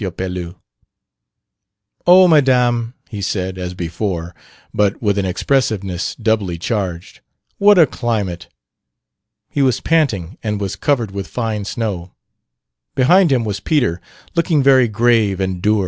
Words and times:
Pelouse. 0.09 0.55
"Oh, 2.07 2.27
Madame!" 2.27 2.95
he 3.09 3.21
said, 3.21 3.59
as 3.59 3.75
before, 3.75 4.33
but 4.73 4.99
with 4.99 5.19
an 5.19 5.27
expressiveness 5.27 6.15
doubly 6.15 6.57
charged, 6.57 7.19
"what 7.59 7.77
a 7.77 7.85
climate!" 7.85 8.47
He 9.51 9.61
was 9.61 9.79
panting 9.79 10.39
and 10.41 10.59
was 10.59 10.75
covered 10.75 11.11
with 11.11 11.27
fine 11.27 11.65
snow. 11.65 12.13
Behind 12.95 13.31
him 13.31 13.43
was 13.45 13.59
Peter, 13.59 14.01
looking 14.33 14.63
very 14.63 14.87
grave 14.87 15.39
and 15.39 15.61
dour. 15.61 15.79